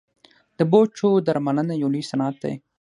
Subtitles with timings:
[0.57, 2.53] د بوټو درملنه یو لوی صنعت دی